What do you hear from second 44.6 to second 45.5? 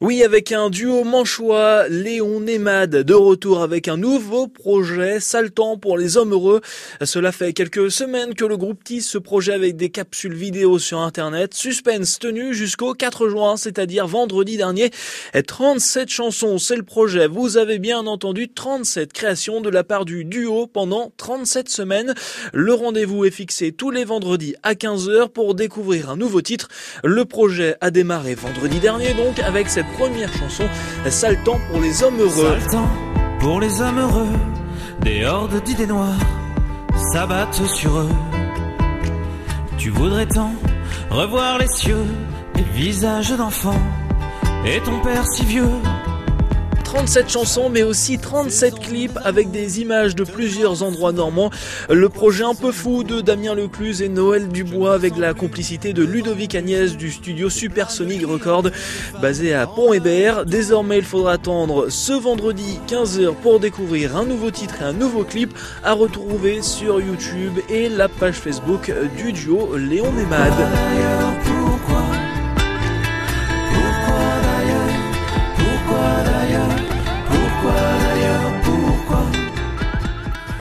et ton père si